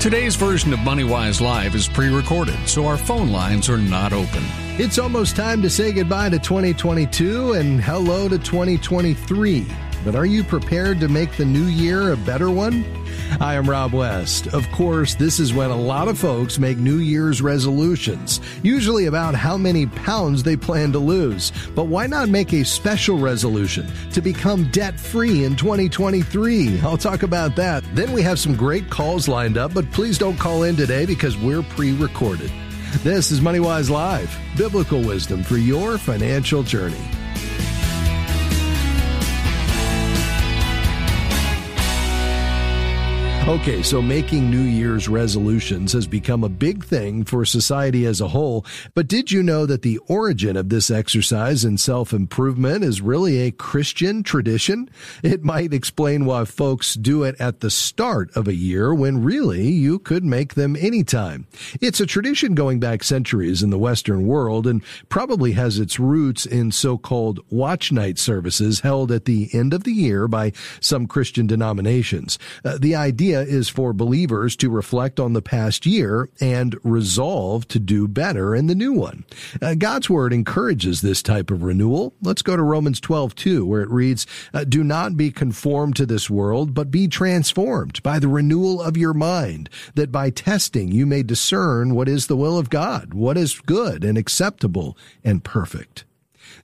[0.00, 4.42] Today's version of MoneyWise Live is pre recorded, so our phone lines are not open.
[4.78, 9.66] It's almost time to say goodbye to 2022 and hello to 2023.
[10.04, 12.84] But are you prepared to make the new year a better one?
[13.40, 14.48] I am Rob West.
[14.48, 19.34] Of course, this is when a lot of folks make New Year's resolutions, usually about
[19.34, 21.52] how many pounds they plan to lose.
[21.74, 26.80] But why not make a special resolution to become debt free in 2023?
[26.80, 27.84] I'll talk about that.
[27.94, 31.36] Then we have some great calls lined up, but please don't call in today because
[31.36, 32.50] we're pre recorded.
[33.02, 37.19] This is MoneyWise Live, biblical wisdom for your financial journey.
[43.50, 48.28] Okay, so making New Year's resolutions has become a big thing for society as a
[48.28, 48.64] whole.
[48.94, 53.40] But did you know that the origin of this exercise in self improvement is really
[53.40, 54.88] a Christian tradition?
[55.24, 59.66] It might explain why folks do it at the start of a year when really
[59.66, 61.48] you could make them anytime.
[61.80, 66.46] It's a tradition going back centuries in the Western world and probably has its roots
[66.46, 71.08] in so called watch night services held at the end of the year by some
[71.08, 72.38] Christian denominations.
[72.64, 77.78] Uh, the idea is for believers to reflect on the past year and resolve to
[77.78, 79.24] do better in the new one.
[79.60, 82.14] Uh, God's word encourages this type of renewal.
[82.22, 86.06] Let's go to Romans 12, 2, where it reads, uh, Do not be conformed to
[86.06, 91.06] this world, but be transformed by the renewal of your mind, that by testing you
[91.06, 96.04] may discern what is the will of God, what is good and acceptable and perfect.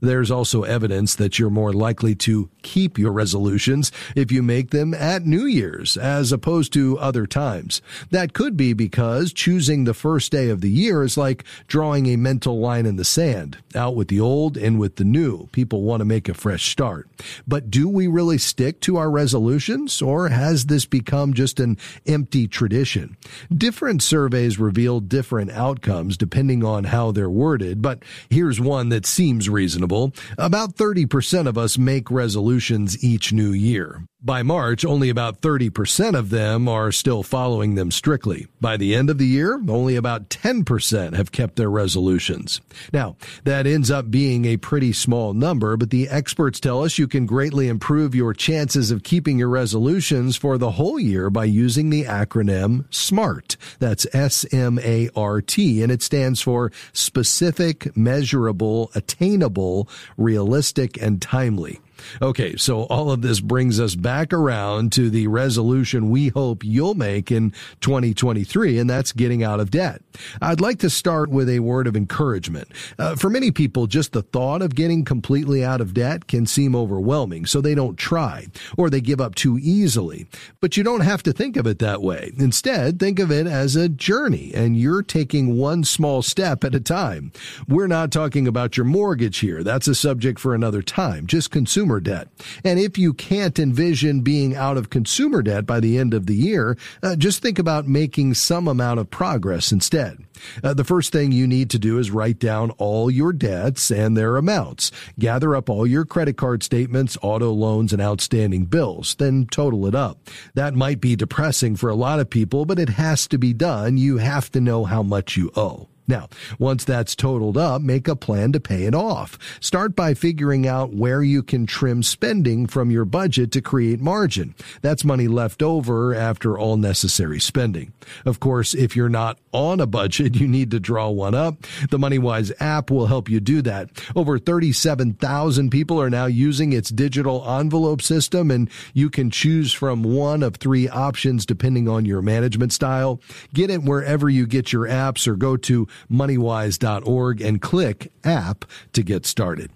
[0.00, 4.94] There's also evidence that you're more likely to keep your resolutions if you make them
[4.94, 7.80] at New Year's as opposed to other times.
[8.10, 12.16] That could be because choosing the first day of the year is like drawing a
[12.16, 15.48] mental line in the sand, out with the old and with the new.
[15.52, 17.08] People want to make a fresh start.
[17.46, 22.46] But do we really stick to our resolutions or has this become just an empty
[22.46, 23.16] tradition?
[23.54, 29.48] Different surveys reveal different outcomes depending on how they're worded, but here's one that seems
[29.48, 30.12] reasonable reasonable.
[30.38, 34.02] About 30% of us make resolutions each new year.
[34.22, 38.46] By March, only about 30% of them are still following them strictly.
[38.62, 42.62] By the end of the year, only about 10% have kept their resolutions.
[42.94, 47.06] Now, that ends up being a pretty small number, but the experts tell us you
[47.06, 51.90] can greatly improve your chances of keeping your resolutions for the whole year by using
[51.90, 53.58] the acronym SMART.
[53.80, 61.80] That's S-M-A-R-T, and it stands for specific, measurable, attainable, realistic, and timely.
[62.20, 66.94] Okay, so all of this brings us back around to the resolution we hope you'll
[66.94, 70.02] make in 2023, and that's getting out of debt.
[70.40, 72.68] I'd like to start with a word of encouragement.
[72.98, 76.74] Uh, for many people, just the thought of getting completely out of debt can seem
[76.74, 78.46] overwhelming, so they don't try,
[78.76, 80.26] or they give up too easily.
[80.60, 82.32] But you don't have to think of it that way.
[82.38, 86.80] Instead, think of it as a journey, and you're taking one small step at a
[86.80, 87.32] time.
[87.68, 89.62] We're not talking about your mortgage here.
[89.62, 91.26] That's a subject for another time.
[91.26, 92.28] Just consume consumer debt.
[92.64, 96.34] And if you can't envision being out of consumer debt by the end of the
[96.34, 100.18] year, uh, just think about making some amount of progress instead.
[100.64, 104.16] Uh, the first thing you need to do is write down all your debts and
[104.16, 104.90] their amounts.
[105.18, 109.14] Gather up all your credit card statements, auto loans, and outstanding bills.
[109.14, 110.18] Then total it up.
[110.54, 113.96] That might be depressing for a lot of people, but it has to be done.
[113.96, 115.88] You have to know how much you owe.
[116.08, 116.28] Now,
[116.58, 119.38] once that's totaled up, make a plan to pay it off.
[119.60, 124.54] Start by figuring out where you can trim spending from your budget to create margin.
[124.82, 127.92] That's money left over after all necessary spending.
[128.24, 131.62] Of course, if you're not on a budget, you need to draw one up.
[131.90, 133.90] The MoneyWise app will help you do that.
[134.14, 140.02] Over 37,000 people are now using its digital envelope system and you can choose from
[140.02, 143.20] one of three options depending on your management style.
[143.52, 149.02] Get it wherever you get your apps or go to moneywise.org and click app to
[149.02, 149.70] get started.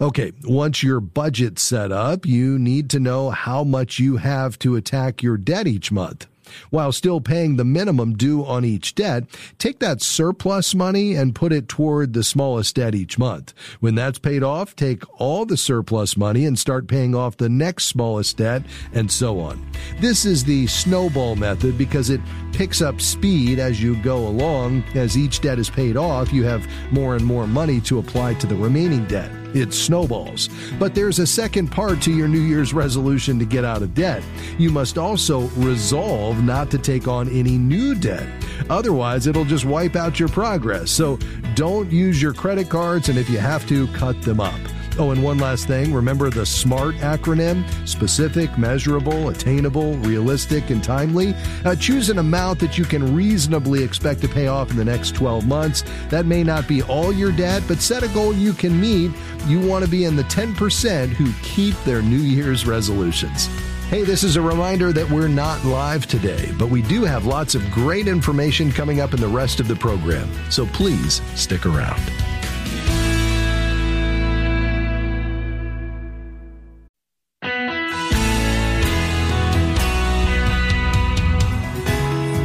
[0.00, 4.76] Okay, once your budget's set up, you need to know how much you have to
[4.76, 6.26] attack your debt each month.
[6.70, 9.24] While still paying the minimum due on each debt,
[9.58, 13.52] take that surplus money and put it toward the smallest debt each month.
[13.80, 17.84] When that's paid off, take all the surplus money and start paying off the next
[17.86, 18.62] smallest debt
[18.92, 19.64] and so on.
[20.00, 22.20] This is the snowball method because it
[22.52, 24.84] picks up speed as you go along.
[24.94, 28.46] As each debt is paid off, you have more and more money to apply to
[28.46, 29.45] the remaining debt.
[29.56, 30.50] It snowballs.
[30.78, 34.22] But there's a second part to your New Year's resolution to get out of debt.
[34.58, 38.28] You must also resolve not to take on any new debt.
[38.68, 40.90] Otherwise, it'll just wipe out your progress.
[40.90, 41.18] So
[41.54, 44.60] don't use your credit cards, and if you have to, cut them up.
[44.98, 51.34] Oh, and one last thing remember the SMART acronym specific, measurable, attainable, realistic, and timely.
[51.64, 55.14] Uh, choose an amount that you can reasonably expect to pay off in the next
[55.14, 55.84] 12 months.
[56.08, 59.10] That may not be all your debt, but set a goal you can meet.
[59.46, 63.48] You want to be in the 10% who keep their New Year's resolutions.
[63.88, 67.54] Hey, this is a reminder that we're not live today, but we do have lots
[67.54, 70.28] of great information coming up in the rest of the program.
[70.50, 72.02] So please stick around.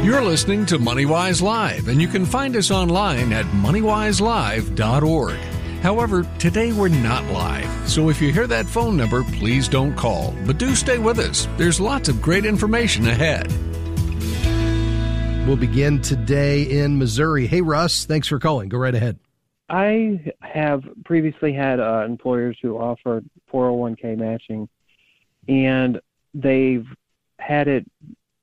[0.02, 5.36] You're listening to MoneyWise Live, and you can find us online at moneywiselive.org.
[5.80, 10.34] However, today we're not live, so if you hear that phone number, please don't call.
[10.44, 11.46] But do stay with us.
[11.56, 13.46] There's lots of great information ahead.
[15.46, 17.46] We'll begin today in Missouri.
[17.46, 18.70] Hey, Russ, thanks for calling.
[18.70, 19.20] Go right ahead.
[19.68, 24.68] I have previously had uh, employers who offered 401k matching,
[25.46, 26.00] and
[26.34, 26.88] they've
[27.38, 27.88] had it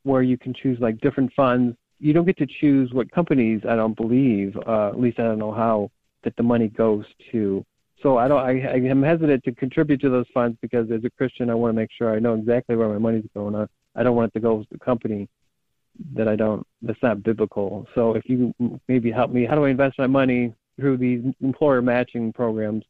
[0.10, 1.78] where you can choose like different funds.
[2.00, 3.62] You don't get to choose what companies.
[3.68, 5.92] I don't believe, uh, at least I don't know how
[6.24, 7.66] that the money goes to.
[8.02, 8.40] So I don't.
[8.40, 11.74] I, I am hesitant to contribute to those funds because as a Christian, I want
[11.74, 13.56] to make sure I know exactly where my money's going.
[13.56, 13.66] I,
[13.96, 15.28] I don't want it to go to the company
[16.16, 16.66] that I don't.
[16.82, 17.86] That's not biblical.
[17.96, 18.54] So if you
[18.88, 22.86] maybe help me, how do I invest my money through these employer matching programs,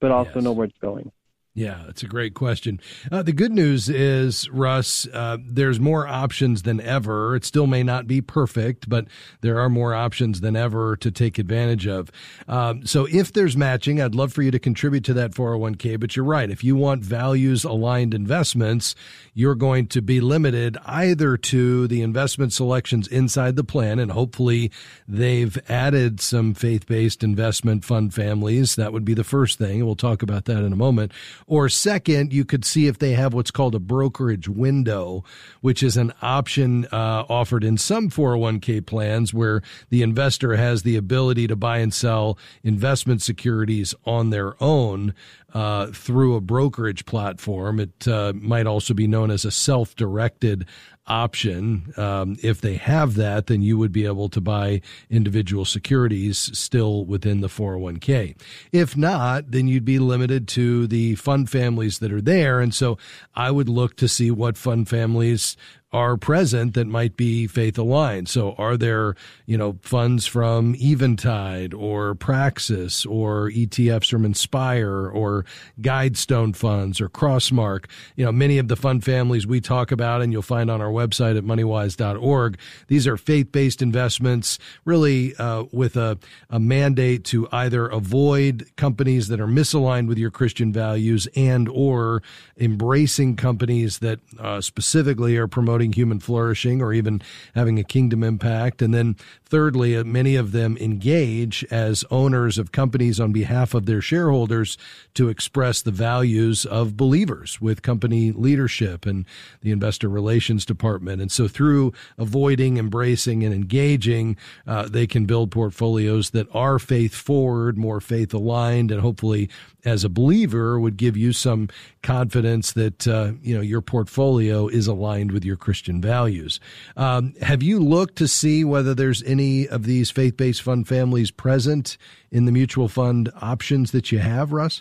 [0.00, 0.44] but also yes.
[0.44, 1.12] know where it's going?
[1.58, 2.78] Yeah, it's a great question.
[3.10, 7.34] Uh, the good news is, Russ, uh, there's more options than ever.
[7.34, 9.08] It still may not be perfect, but
[9.40, 12.12] there are more options than ever to take advantage of.
[12.46, 15.98] Um, so if there's matching, I'd love for you to contribute to that 401k.
[15.98, 16.48] But you're right.
[16.48, 18.94] If you want values aligned investments,
[19.34, 24.70] you're going to be limited either to the investment selections inside the plan, and hopefully
[25.08, 28.76] they've added some faith based investment fund families.
[28.76, 29.84] That would be the first thing.
[29.84, 31.10] We'll talk about that in a moment
[31.48, 35.24] or second, you could see if they have what's called a brokerage window,
[35.62, 40.96] which is an option uh, offered in some 401k plans where the investor has the
[40.96, 45.14] ability to buy and sell investment securities on their own
[45.54, 47.80] uh, through a brokerage platform.
[47.80, 50.66] It uh, might also be known as a self directed
[51.08, 51.92] option.
[51.96, 57.04] Um, if they have that, then you would be able to buy individual securities still
[57.04, 58.36] within the 401k.
[58.72, 62.60] If not, then you'd be limited to the fund families that are there.
[62.60, 62.98] And so
[63.34, 65.56] I would look to see what fund families
[65.90, 68.28] are present that might be faith aligned.
[68.28, 69.14] So are there,
[69.46, 75.46] you know, funds from Eventide or Praxis or ETFs from Inspire or
[75.80, 77.86] Guidestone funds or Crossmark?
[78.16, 80.90] You know, many of the fund families we talk about and you'll find on our
[80.90, 82.58] website at moneywise.org.
[82.88, 86.18] These are faith based investments really uh, with a,
[86.50, 92.22] a mandate to either avoid companies that are misaligned with your Christian values and or
[92.58, 97.22] embracing companies that uh, specifically are promoting promoting human flourishing or even
[97.54, 98.82] having a kingdom impact.
[98.82, 99.14] And then
[99.44, 104.76] thirdly, uh, many of them engage as owners of companies on behalf of their shareholders
[105.14, 109.24] to express the values of believers with company leadership and
[109.62, 111.22] the investor relations department.
[111.22, 114.36] And so through avoiding, embracing, and engaging,
[114.66, 119.48] uh, they can build portfolios that are faith forward, more faith aligned, and hopefully
[119.84, 121.68] as a believer would give you some
[122.02, 126.60] confidence that uh, you know your portfolio is aligned with your Christian values.
[126.96, 131.98] Um, have you looked to see whether there's any of these faith-based fund families present
[132.30, 134.80] in the mutual fund options that you have, Russ?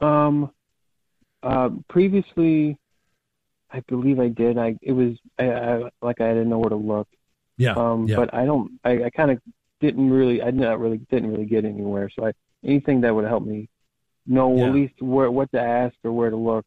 [0.00, 0.50] Um,
[1.42, 2.78] uh, previously,
[3.70, 4.56] I believe I did.
[4.56, 7.08] I it was I, I, like I didn't know where to look.
[7.58, 7.74] Yeah.
[7.74, 8.16] Um, yeah.
[8.16, 8.80] But I don't.
[8.82, 9.40] I, I kind of
[9.82, 10.40] didn't really.
[10.40, 12.08] I not really didn't really get anywhere.
[12.16, 12.32] So I
[12.64, 13.68] anything that would help me
[14.26, 14.68] know yeah.
[14.68, 16.64] at least where what to ask or where to look.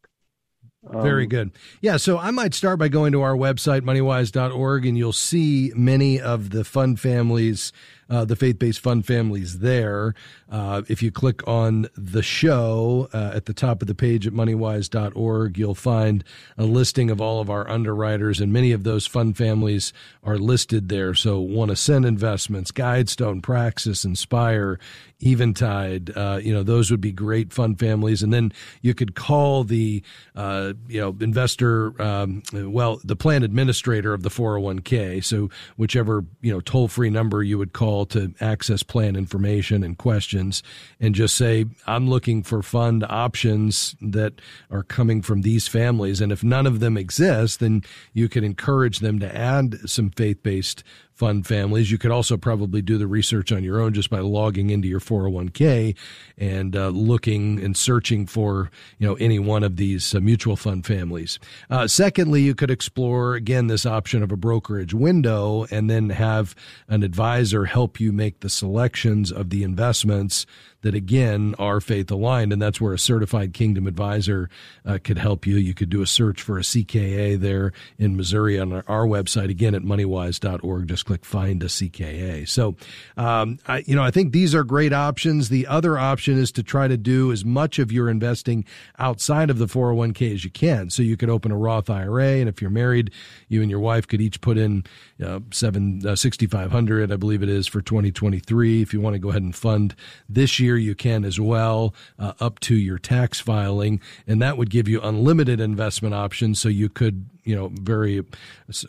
[0.90, 1.52] Um, Very good.
[1.82, 6.20] Yeah, so I might start by going to our website, moneywise.org, and you'll see many
[6.20, 7.72] of the fund families
[8.10, 10.14] uh, the faith based fund families there.
[10.52, 14.34] Uh, if you click on the show uh, at the top of the page at
[14.34, 16.24] moneywise.org, you'll find
[16.58, 19.94] a listing of all of our underwriters, and many of those fund families
[20.24, 21.14] are listed there.
[21.14, 24.80] So, OneAscent Investments, Guidestone, Praxis, Inspire,
[25.26, 28.22] Eventide, uh, you know, those would be great fund families.
[28.22, 30.04] And then you could call the,
[30.36, 35.24] uh, you know, investor, um, well, the plan administrator of the 401k.
[35.24, 39.98] So whichever, you know, toll free number you would call to access plan information and
[39.98, 40.64] questions
[41.00, 44.34] and just say, I'm looking for fund options that
[44.72, 46.20] are coming from these families.
[46.20, 47.84] And if none of them exist, then
[48.14, 50.84] you can encourage them to add some faith based
[51.14, 51.92] fund families.
[51.92, 55.00] You could also probably do the research on your own just by logging into your
[55.00, 55.96] 401k
[56.38, 60.86] and uh, looking and searching for you know any one of these uh, mutual fund
[60.86, 61.40] families.
[61.70, 66.56] Uh, secondly, you could explore again this option of a brokerage window and then have
[66.88, 70.46] an advisor help you make the selections of the investments
[70.84, 74.50] that again are faith aligned, and that's where a certified kingdom advisor
[74.86, 75.56] uh, could help you.
[75.56, 79.50] You could do a search for a CKA there in Missouri on our, our website
[79.50, 80.88] again at moneywise.org.
[80.88, 82.48] Just click find a CKA.
[82.48, 82.76] So,
[83.18, 85.50] um, I, you know, I think these are great options.
[85.50, 88.66] The other option is to try to do as much of your investing
[89.00, 90.90] outside of the 401k as you can.
[90.90, 93.12] So you could open a Roth IRA, and if you're married,
[93.48, 94.84] you and your wife could each put in
[95.24, 98.82] uh, seven uh, 6,500, I believe it is for 2023.
[98.82, 99.96] If you want to go ahead and fund
[100.28, 104.70] this year you can as well, uh, up to your tax filing, and that would
[104.70, 106.60] give you unlimited investment options.
[106.60, 108.24] So you could, you know, very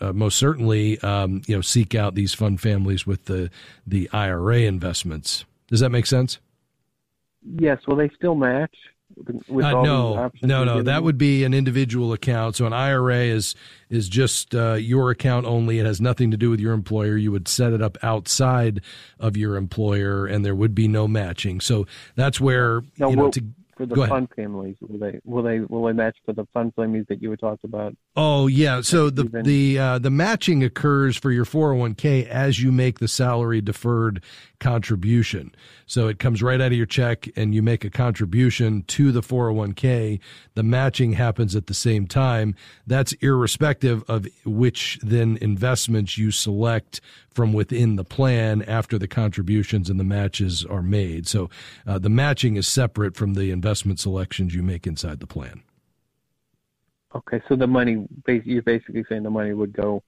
[0.00, 3.50] uh, most certainly, um, you know, seek out these fund families with the
[3.87, 5.45] the IRA investments.
[5.69, 6.38] Does that make sense?
[7.43, 7.81] Yes.
[7.87, 8.75] well they still match?
[9.18, 10.83] Uh, no, no, no.
[10.83, 12.56] That would be an individual account.
[12.56, 13.54] So an IRA is
[13.90, 15.78] is just uh, your account only.
[15.78, 17.16] It has nothing to do with your employer.
[17.16, 18.80] You would set it up outside
[19.21, 21.61] of your employer, and there would be no matching.
[21.61, 23.44] So that's where no, you know to
[23.76, 24.76] for the fun families?
[24.81, 27.59] Will they will they will they match for the fun families that you were talking
[27.64, 27.97] about?
[28.16, 32.99] Oh yeah, so the the uh, the matching occurs for your 401k as you make
[32.99, 34.23] the salary deferred
[34.61, 35.54] contribution.
[35.87, 39.21] So it comes right out of your check and you make a contribution to the
[39.21, 40.21] 401k.
[40.54, 42.54] The matching happens at the same time.
[42.87, 47.00] That's irrespective of which then investments you select
[47.35, 51.26] from within the plan after the contributions and the matches are made.
[51.26, 51.50] So
[51.87, 55.62] uh, the matching is separate from the investment selections you make inside the plan.
[57.14, 60.03] Okay, so the money, you're basically saying the money would go.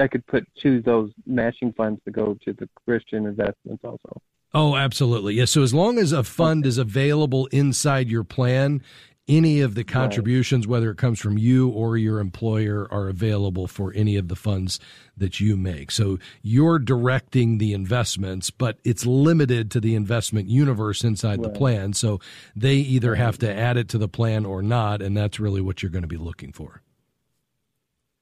[0.00, 4.20] I could put choose those matching funds to go to the Christian investments also.
[4.54, 5.34] Oh, absolutely.
[5.34, 5.50] Yes.
[5.50, 6.68] So as long as a fund okay.
[6.68, 8.82] is available inside your plan,
[9.28, 10.72] any of the contributions, right.
[10.72, 14.80] whether it comes from you or your employer, are available for any of the funds
[15.16, 15.90] that you make.
[15.90, 21.52] So you're directing the investments, but it's limited to the investment universe inside right.
[21.52, 21.92] the plan.
[21.92, 22.20] So
[22.56, 25.82] they either have to add it to the plan or not, and that's really what
[25.82, 26.82] you're going to be looking for.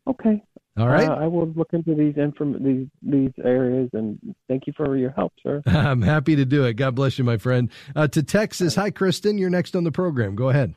[0.07, 0.43] Okay.
[0.77, 1.09] All right.
[1.09, 5.11] Uh, I will look into these inform- these these areas, and thank you for your
[5.11, 5.63] help, sir.
[5.67, 6.75] I'm happy to do it.
[6.75, 7.71] God bless you, my friend.
[7.95, 9.37] Uh, to Texas, hi, Kristen.
[9.37, 10.37] You're next on the program.
[10.37, 10.75] Go ahead.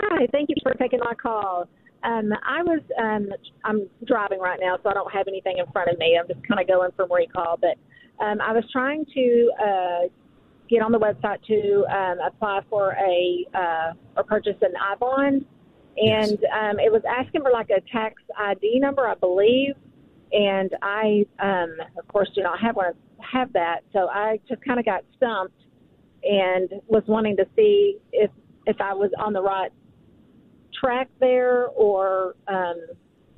[0.00, 1.68] Hi, thank you for taking my call.
[2.04, 3.28] Um, I was um,
[3.64, 6.18] I'm driving right now, so I don't have anything in front of me.
[6.18, 7.76] I'm just kind of going from recall, but
[8.24, 10.00] um, I was trying to uh,
[10.68, 15.44] get on the website to um, apply for a uh, or purchase an I bond,
[15.96, 16.50] and yes.
[16.60, 19.74] um, it was asking for like a tax ID number, I believe,
[20.32, 24.80] and I um, of course do not have one have that, so I just kind
[24.80, 25.54] of got stumped
[26.24, 28.30] and was wanting to see if
[28.66, 29.72] if I was on the right
[30.72, 32.34] track there or.
[32.48, 32.76] Um,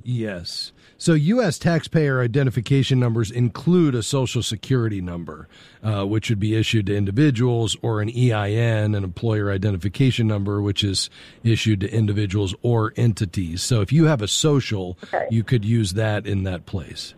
[0.02, 0.72] yes.
[0.96, 1.58] So U.S.
[1.58, 5.48] taxpayer identification numbers include a Social Security number,
[5.82, 10.84] uh, which would be issued to individuals, or an EIN, an employer identification number, which
[10.84, 11.10] is
[11.42, 13.62] issued to individuals or entities.
[13.62, 15.26] So if you have a social, okay.
[15.30, 17.14] you could use that in that place.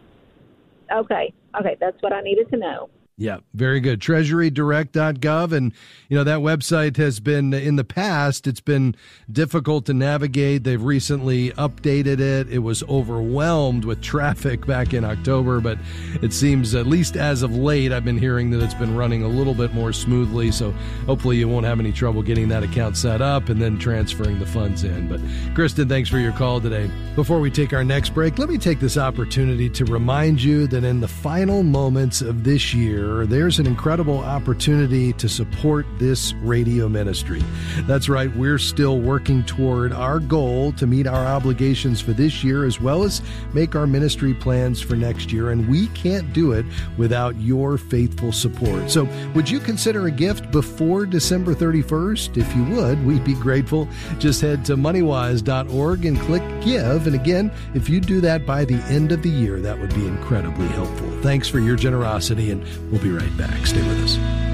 [0.92, 1.32] Okay.
[1.58, 1.76] Okay.
[1.80, 2.88] That's what I needed to know.
[3.18, 4.00] Yeah, very good.
[4.00, 5.52] TreasuryDirect.gov.
[5.52, 5.72] And,
[6.10, 8.94] you know, that website has been, in the past, it's been
[9.32, 10.64] difficult to navigate.
[10.64, 12.50] They've recently updated it.
[12.50, 15.78] It was overwhelmed with traffic back in October, but
[16.20, 19.28] it seems, at least as of late, I've been hearing that it's been running a
[19.28, 20.50] little bit more smoothly.
[20.50, 20.72] So
[21.06, 24.46] hopefully you won't have any trouble getting that account set up and then transferring the
[24.46, 25.08] funds in.
[25.08, 25.22] But,
[25.54, 26.90] Kristen, thanks for your call today.
[27.14, 30.84] Before we take our next break, let me take this opportunity to remind you that
[30.84, 36.32] in the final moments of this year, year, there's an incredible opportunity to support this
[36.34, 37.42] radio ministry.
[37.82, 42.64] That's right, we're still working toward our goal to meet our obligations for this year
[42.64, 43.22] as well as
[43.52, 48.32] make our ministry plans for next year, and we can't do it without your faithful
[48.32, 48.90] support.
[48.90, 52.36] So, would you consider a gift before December 31st?
[52.36, 53.88] If you would, we'd be grateful.
[54.18, 57.06] Just head to moneywise.org and click give.
[57.06, 60.06] And again, if you do that by the end of the year, that would be
[60.06, 61.10] incredibly helpful.
[61.22, 62.64] Thanks for your generosity, and
[62.96, 63.66] we'll be right back.
[63.66, 64.45] Stay with us.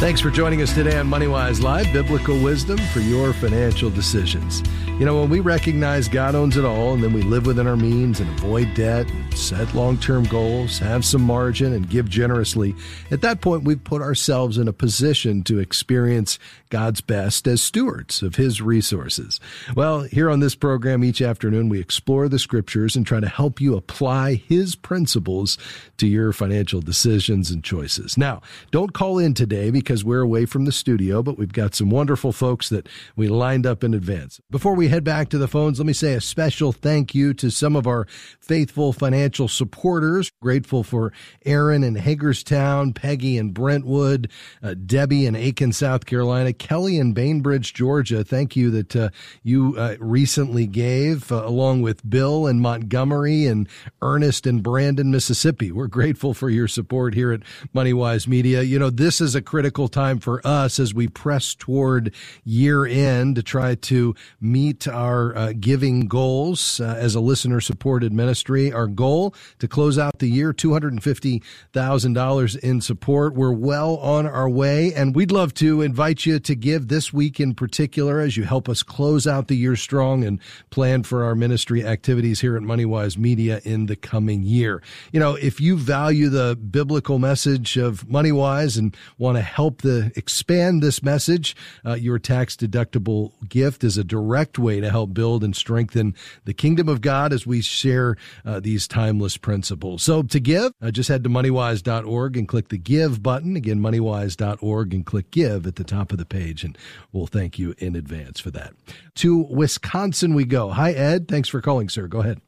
[0.00, 4.62] Thanks for joining us today on MoneyWise Live, biblical wisdom for your financial decisions.
[4.98, 7.76] You know, when we recognize God owns it all and then we live within our
[7.76, 12.74] means and avoid debt, and set long term goals, have some margin, and give generously,
[13.10, 16.38] at that point we've put ourselves in a position to experience
[16.70, 19.40] God's best as stewards of His resources.
[19.74, 23.60] Well, here on this program each afternoon, we explore the scriptures and try to help
[23.60, 25.58] you apply His principles
[25.96, 28.16] to your financial decisions and choices.
[28.16, 31.74] Now, don't call in today because because we're away from the studio, but we've got
[31.74, 34.40] some wonderful folks that we lined up in advance.
[34.48, 37.50] Before we head back to the phones, let me say a special thank you to
[37.50, 38.06] some of our
[38.38, 40.30] faithful financial supporters.
[40.40, 41.12] Grateful for
[41.44, 44.30] Aaron in Hagerstown, Peggy in Brentwood,
[44.62, 48.22] uh, Debbie in Aiken, South Carolina, Kelly in Bainbridge, Georgia.
[48.22, 49.10] Thank you that uh,
[49.42, 53.68] you uh, recently gave, uh, along with Bill in Montgomery and
[54.00, 55.72] Ernest in Brandon, Mississippi.
[55.72, 57.40] We're grateful for your support here at
[57.74, 58.62] MoneyWise Media.
[58.62, 62.84] You know, this is a critical critical time for us as we press toward year
[62.84, 68.70] end to try to meet our uh, giving goals uh, as a listener supported ministry.
[68.70, 73.32] Our goal to close out the year $250,000 in support.
[73.32, 77.40] We're well on our way, and we'd love to invite you to give this week
[77.40, 81.34] in particular as you help us close out the year strong and plan for our
[81.34, 84.82] ministry activities here at MoneyWise Media in the coming year.
[85.10, 89.82] You know, if you value the biblical message of MoneyWise and want to help help
[89.82, 91.54] the expand this message,
[91.86, 96.52] uh, your tax deductible gift is a direct way to help build and strengthen the
[96.52, 100.02] kingdom of God as we share uh, these timeless principles.
[100.02, 103.54] So to give, uh, just head to moneywise.org and click the give button.
[103.54, 106.64] Again, moneywise.org and click give at the top of the page.
[106.64, 106.76] And
[107.12, 108.74] we'll thank you in advance for that.
[109.16, 110.70] To Wisconsin we go.
[110.70, 111.28] Hi, Ed.
[111.28, 112.08] Thanks for calling, sir.
[112.08, 112.40] Go ahead.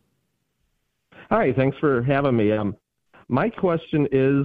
[1.31, 2.51] Hi, thanks for having me.
[2.51, 2.77] Um,
[3.29, 4.45] my question is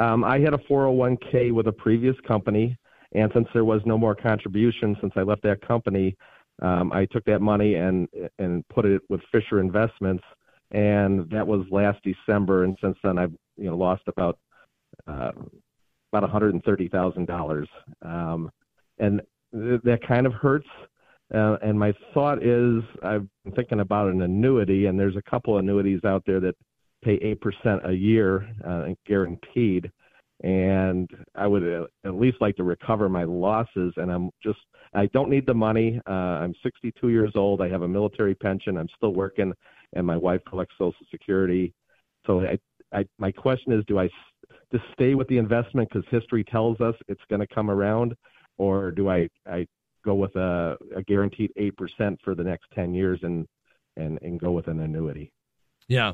[0.00, 2.76] um, I had a 401k with a previous company,
[3.12, 6.16] and since there was no more contribution since I left that company,
[6.62, 10.24] um, I took that money and and put it with Fisher Investments,
[10.70, 12.64] and that was last December.
[12.64, 14.38] And since then, I've you know lost about
[15.06, 15.32] uh,
[16.12, 17.68] about 130 thousand um, dollars,
[18.98, 19.20] and
[19.52, 20.68] th- that kind of hurts.
[21.32, 25.58] Uh, and my thought is, I've been thinking about an annuity, and there's a couple
[25.58, 26.56] annuities out there that
[27.02, 29.90] pay 8% a year uh, guaranteed.
[30.42, 33.92] And I would uh, at least like to recover my losses.
[33.96, 34.58] And I'm just,
[34.94, 36.00] I don't need the money.
[36.08, 37.60] Uh, I'm 62 years old.
[37.60, 38.78] I have a military pension.
[38.78, 39.52] I'm still working,
[39.92, 41.74] and my wife collects Social Security.
[42.26, 42.58] So I,
[42.92, 44.08] I, my question is, do I
[44.72, 48.14] just stay with the investment because history tells us it's going to come around,
[48.58, 49.66] or do I, I
[50.04, 53.46] go with a, a guaranteed 8% for the next 10 years and,
[53.96, 55.30] and, and go with an annuity?
[55.90, 56.12] Yeah.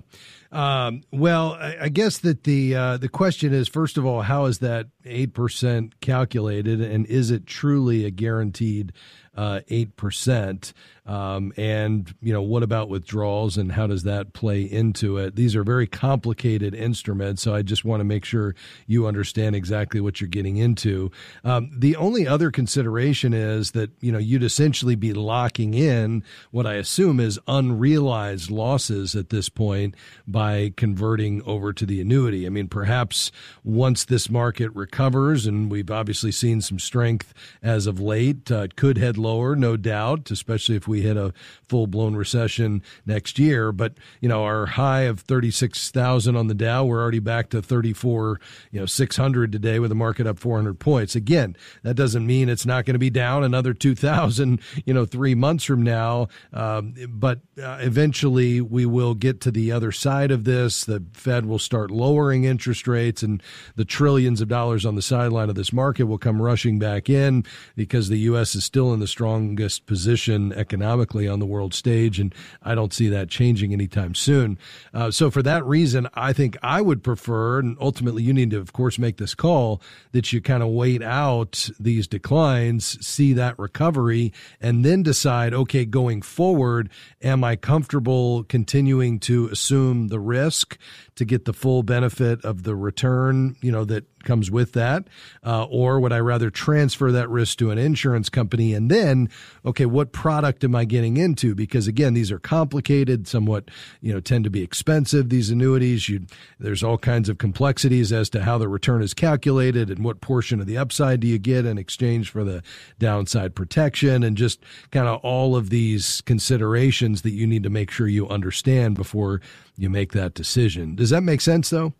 [0.50, 4.60] Um, well, I, guess that the uh, the question is first of all, how is
[4.60, 8.94] that eight percent calculated, and is it truly a guaranteed
[9.36, 10.72] eight uh, percent?
[11.06, 15.36] Um, and you know, what about withdrawals, and how does that play into it?
[15.36, 18.56] These are very complicated instruments, so I just want to make sure
[18.88, 21.12] you understand exactly what you're getting into.
[21.44, 26.66] Um, the only other consideration is that you know you'd essentially be locking in what
[26.66, 29.94] I assume is unrealized losses at this point
[30.26, 32.46] by converting over to the annuity.
[32.46, 33.30] I mean, perhaps
[33.62, 38.74] once this market recovers, and we've obviously seen some strength as of late, uh, it
[38.74, 41.32] could head lower, no doubt, especially if we hit a
[41.68, 43.72] full blown recession next year.
[43.72, 48.40] But, you know, our high of 36,000 on the Dow, we're already back to 34,
[48.70, 51.16] you know, 600 today with the market up 400 points.
[51.16, 55.34] Again, that doesn't mean it's not going to be down another 2,000, you know, three
[55.34, 56.28] months from now.
[56.52, 60.84] Um, but uh, eventually we will get to the other side of this.
[60.84, 63.42] The Fed will start lowering interest rates, and
[63.74, 67.44] the trillions of dollars on the sideline of this market will come rushing back in
[67.74, 68.54] because the U.S.
[68.54, 73.08] is still in the strongest position economically on the world stage, and I don't see
[73.08, 74.58] that changing anytime soon.
[74.92, 78.58] Uh, so, for that reason, I think I would prefer, and ultimately you need to,
[78.58, 79.80] of course, make this call
[80.12, 85.86] that you kind of wait out these declines, see that recovery, and then decide, okay,
[85.86, 86.90] going forward,
[87.22, 90.76] am I comfortable continuing to assume the risk
[91.14, 95.08] to get the full benefit of the return, you know, that comes with that?
[95.44, 99.30] Uh, or would I rather transfer that risk to an insurance company and then,
[99.64, 101.54] okay, what product am I getting into?
[101.54, 103.70] Because again, these are complicated, somewhat,
[104.02, 105.30] you know, tend to be expensive.
[105.30, 106.26] These annuities, you,
[106.58, 110.60] there's all kinds of complexities as to how the return is calculated and what portion
[110.60, 112.62] of the upside do you get in exchange for the
[112.98, 114.60] downside protection and just
[114.90, 119.40] kind of all of these considerations that you need to make sure you understand before
[119.76, 120.96] you make that decision.
[120.96, 121.94] Does that make sense though?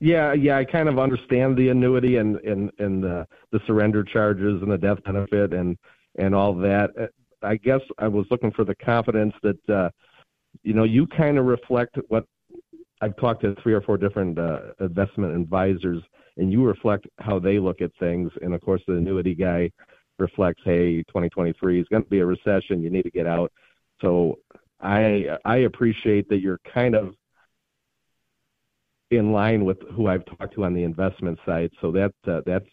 [0.00, 4.60] Yeah, yeah, I kind of understand the annuity and and and the the surrender charges
[4.62, 5.76] and the death benefit and
[6.18, 6.90] and all that.
[7.00, 7.06] Uh,
[7.42, 9.90] I guess I was looking for the confidence that uh,
[10.62, 12.24] you know you kind of reflect what
[13.00, 16.02] I've talked to three or four different uh, investment advisors,
[16.36, 18.30] and you reflect how they look at things.
[18.42, 19.70] And of course, the annuity guy
[20.18, 22.82] reflects, hey, 2023 is going to be a recession.
[22.82, 23.52] You need to get out.
[24.00, 24.38] So
[24.80, 27.14] I I appreciate that you're kind of
[29.16, 31.70] in line with who I've talked to on the investment side.
[31.80, 32.66] So that uh, that's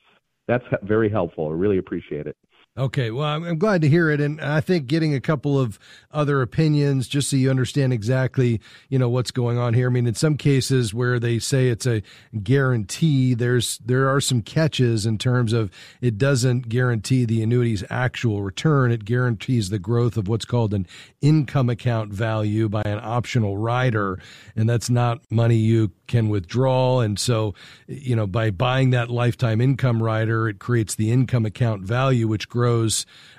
[0.48, 1.48] that's very helpful.
[1.48, 2.38] I really appreciate it.
[2.78, 5.78] Okay, well, I'm, glad to hear it, and I think getting a couple of
[6.10, 9.88] other opinions just so you understand exactly, you know, what's going on here.
[9.88, 12.02] I mean, in some cases where they say it's a
[12.44, 18.42] guarantee, there's there are some catches in terms of it doesn't guarantee the annuity's actual
[18.42, 18.90] return.
[18.90, 20.88] It guarantees the growth of what's called an
[21.20, 24.18] income account value by an optional rider,
[24.56, 27.02] and that's not money you can withdraw.
[27.02, 27.54] And so,
[27.88, 32.48] you know, by buying that lifetime income rider, it creates the income account value, which
[32.48, 32.61] grows,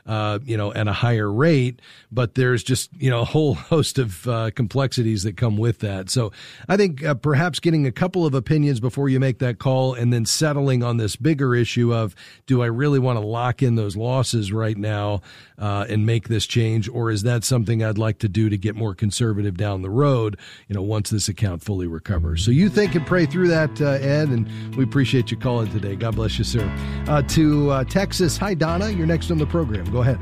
[0.06, 1.80] uh, you know, at a higher rate.
[2.10, 6.10] But there's just, you know, a whole host of uh, complexities that come with that.
[6.10, 6.32] So
[6.68, 10.12] I think uh, perhaps getting a couple of opinions before you make that call and
[10.12, 12.14] then settling on this bigger issue of
[12.46, 15.22] do I really want to lock in those losses right now
[15.58, 16.88] uh, and make this change?
[16.88, 20.38] Or is that something I'd like to do to get more conservative down the road,
[20.68, 22.44] you know, once this account fully recovers?
[22.44, 25.94] So you think and pray through that, uh, Ed, and we appreciate you calling today.
[25.94, 26.68] God bless you, sir.
[27.06, 28.90] Uh, to Texas, hi, Donna.
[28.90, 29.84] You're next on the program.
[29.92, 30.18] Go ahead.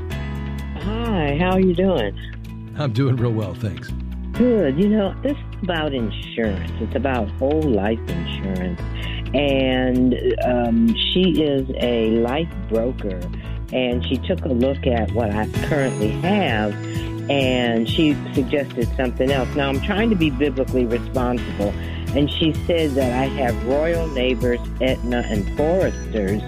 [0.83, 2.13] Hi, how are you doing?
[2.77, 3.87] I'm doing real well, thanks.
[4.33, 4.77] Good.
[4.77, 6.69] You know, this is about insurance.
[6.81, 8.81] It's about whole life insurance.
[9.33, 13.21] And um, she is a life broker,
[13.71, 16.73] and she took a look at what I currently have,
[17.29, 19.47] and she suggested something else.
[19.55, 21.73] Now, I'm trying to be biblically responsible
[22.13, 26.41] and she said that I have royal neighbors, Aetna and Foresters,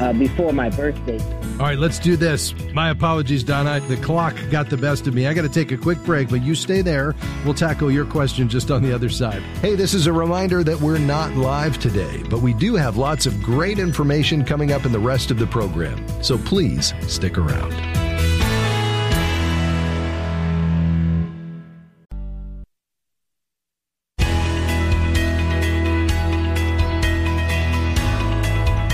[0.00, 1.18] uh, before my birthday.
[1.58, 2.54] All right, let's do this.
[2.74, 3.80] My apologies, Donna.
[3.80, 5.26] The clock got the best of me.
[5.26, 7.14] I got to take a quick break, but you stay there.
[7.44, 9.42] We'll tackle your question just on the other side.
[9.62, 13.24] Hey, this is a reminder that we're not live today, but we do have lots
[13.24, 16.04] of great information coming up in the rest of the program.
[16.22, 18.05] So please stick around.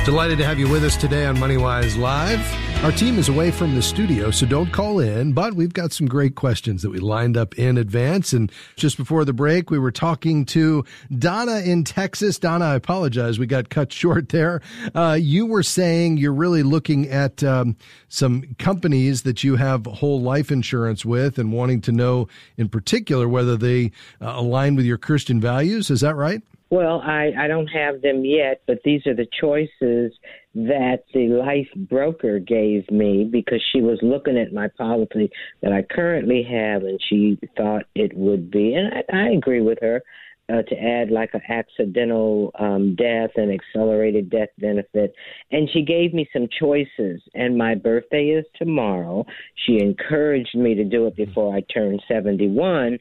[0.04, 2.84] Delighted to have you with us today on MoneyWise Live.
[2.84, 6.08] Our team is away from the studio, so don't call in, but we've got some
[6.08, 8.32] great questions that we lined up in advance.
[8.32, 10.84] And just before the break, we were talking to
[11.16, 12.40] Donna in Texas.
[12.40, 13.38] Donna, I apologize.
[13.38, 14.60] We got cut short there.
[14.92, 17.76] Uh, you were saying you're really looking at um,
[18.08, 23.28] some companies that you have whole life insurance with and wanting to know in particular
[23.28, 25.90] whether they uh, align with your Christian values.
[25.90, 26.42] Is that right?
[26.72, 30.10] Well, I, I don't have them yet, but these are the choices
[30.54, 35.30] that the life broker gave me because she was looking at my policy
[35.60, 39.80] that I currently have and she thought it would be, and I, I agree with
[39.82, 40.02] her,
[40.48, 45.14] uh, to add like an accidental um, death and accelerated death benefit.
[45.50, 49.24] And she gave me some choices, and my birthday is tomorrow.
[49.66, 52.98] She encouraged me to do it before I turn 71.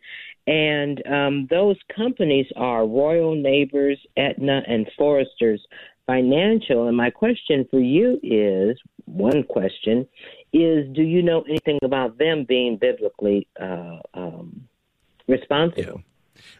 [0.47, 5.61] And um, those companies are Royal Neighbors, Aetna, and Foresters
[6.07, 6.87] Financial.
[6.87, 10.07] And my question for you is one question
[10.53, 14.67] is do you know anything about them being biblically uh, um,
[15.27, 15.83] responsible?
[15.83, 16.01] Yeah.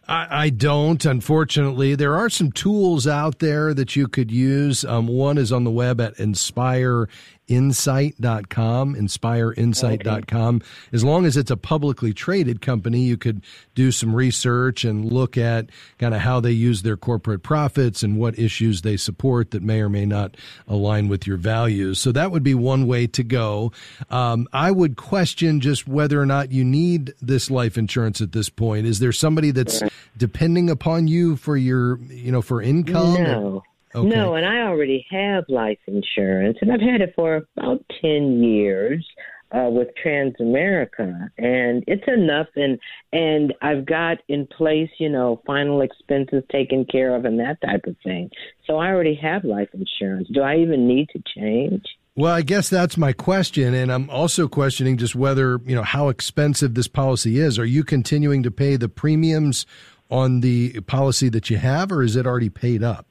[0.06, 1.94] I, I, don't, unfortunately.
[1.94, 4.84] There are some tools out there that you could use.
[4.84, 7.08] Um, one is on the web at Inspire
[7.52, 10.62] insight.com, inspireinsight.com.
[10.90, 13.42] As long as it's a publicly traded company, you could
[13.74, 18.16] do some research and look at kind of how they use their corporate profits and
[18.16, 20.34] what issues they support that may or may not
[20.66, 21.98] align with your values.
[21.98, 23.70] So that would be one way to go.
[24.08, 28.48] Um, I would question just whether or not you need this life insurance at this
[28.48, 28.86] point.
[28.86, 29.82] Is there somebody that's
[30.16, 33.14] depending upon you for your, you know, for income?
[33.14, 33.62] No.
[33.94, 34.08] Okay.
[34.08, 39.06] No, and I already have life insurance, and I've had it for about 10 years.
[39.54, 42.46] Uh, with Transamerica, and it's enough.
[42.56, 42.78] And
[43.12, 47.84] and I've got in place, you know, final expenses taken care of, and that type
[47.86, 48.30] of thing.
[48.66, 50.28] So I already have life insurance.
[50.32, 51.84] Do I even need to change?
[52.14, 56.08] Well, I guess that's my question, and I'm also questioning just whether you know how
[56.08, 57.58] expensive this policy is.
[57.58, 59.66] Are you continuing to pay the premiums
[60.10, 63.06] on the policy that you have, or is it already paid up?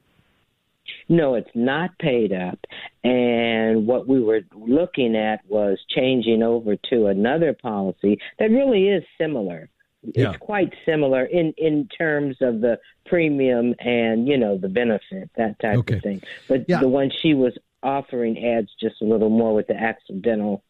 [1.12, 2.58] No, it's not paid up.
[3.04, 9.04] And what we were looking at was changing over to another policy that really is
[9.18, 9.68] similar.
[10.02, 10.30] yeah.
[10.30, 15.60] it's quite similar in in terms of the premium and you know the benefit that
[15.60, 15.96] type okay.
[15.96, 16.22] of thing.
[16.48, 16.80] But yeah.
[16.80, 20.64] the one she was offering adds just a little more with the accidental.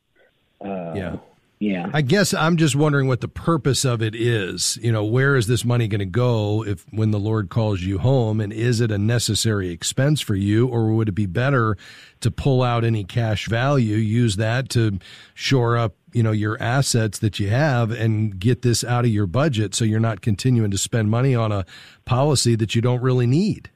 [0.60, 1.16] Uh, yeah.
[1.62, 1.90] Yeah.
[1.94, 4.80] I guess I'm just wondering what the purpose of it is.
[4.82, 7.98] You know, where is this money going to go if when the Lord calls you
[7.98, 11.76] home and is it a necessary expense for you or would it be better
[12.18, 14.98] to pull out any cash value, use that to
[15.34, 19.28] shore up, you know, your assets that you have and get this out of your
[19.28, 21.64] budget so you're not continuing to spend money on a
[22.04, 23.70] policy that you don't really need?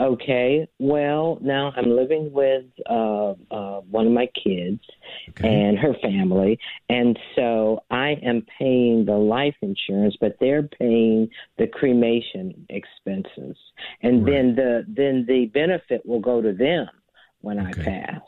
[0.00, 0.68] Okay.
[0.78, 4.80] Well, now I'm living with uh, uh, one of my kids
[5.30, 5.48] okay.
[5.48, 6.58] and her family,
[6.88, 13.56] and so I am paying the life insurance, but they're paying the cremation expenses,
[14.02, 14.32] and right.
[14.32, 16.86] then the then the benefit will go to them
[17.40, 17.80] when okay.
[17.80, 18.22] I pass.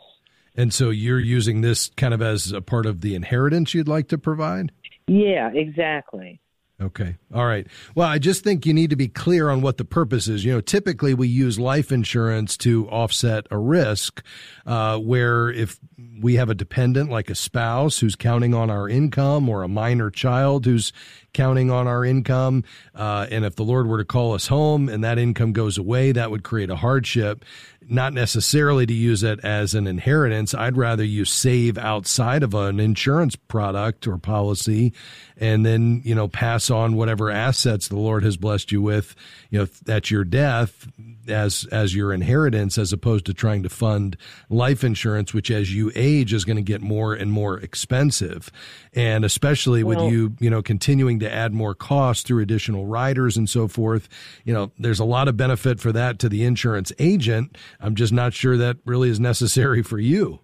[0.56, 4.08] And so you're using this kind of as a part of the inheritance you'd like
[4.08, 4.72] to provide.
[5.06, 6.40] Yeah, exactly.
[6.82, 7.16] Okay.
[7.34, 7.66] All right.
[7.94, 10.46] Well, I just think you need to be clear on what the purpose is.
[10.46, 14.22] You know, typically we use life insurance to offset a risk,
[14.64, 15.78] uh, where if
[16.20, 20.10] we have a dependent like a spouse who's counting on our income or a minor
[20.10, 20.90] child who's
[21.34, 22.64] counting on our income,
[22.94, 26.12] uh, and if the Lord were to call us home and that income goes away,
[26.12, 27.44] that would create a hardship
[27.90, 30.54] not necessarily to use it as an inheritance.
[30.54, 34.92] I'd rather you save outside of an insurance product or policy
[35.36, 39.16] and then, you know, pass on whatever assets the Lord has blessed you with,
[39.50, 40.86] you know, at your death
[41.30, 44.16] as as your inheritance as opposed to trying to fund
[44.48, 48.50] life insurance which as you age is going to get more and more expensive.
[48.94, 53.36] And especially well, with you you know continuing to add more costs through additional riders
[53.36, 54.08] and so forth
[54.44, 57.56] you know there's a lot of benefit for that to the insurance agent.
[57.80, 60.40] I'm just not sure that really is necessary for you.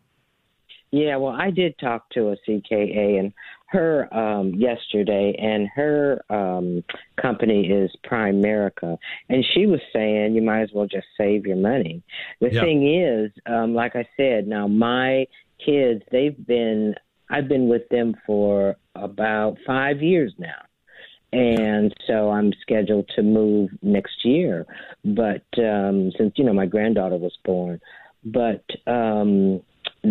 [0.92, 3.32] Yeah well i did talk to a cka and
[3.68, 6.84] her um, yesterday, and her um,
[7.20, 8.96] company is Primerica,
[9.28, 12.02] and she was saying you might as well just save your money.
[12.40, 15.26] The thing is, um, like I said, now my
[15.64, 16.94] kids, they've been,
[17.30, 20.62] I've been with them for about five years now.
[21.32, 24.64] And so I'm scheduled to move next year,
[25.04, 27.80] but um, since you know my granddaughter was born,
[28.24, 29.60] but um,